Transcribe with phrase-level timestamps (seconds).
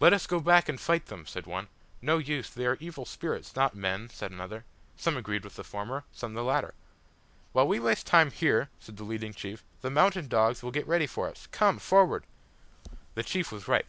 [0.00, 1.68] "Let us go back and fight them," said one.
[2.02, 4.66] "No use, they are evil spirits not men," said another.
[4.98, 6.74] Some agreed with the former some with the latter.
[7.52, 11.06] "While we waste time here," said the leading chief, "the mountain dogs will get ready
[11.06, 11.46] for us.
[11.52, 11.78] Come!
[11.78, 12.24] Forward!"
[13.14, 13.86] The chief was right.